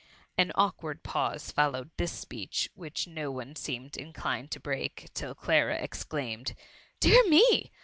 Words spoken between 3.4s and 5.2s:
seemed inclined to break,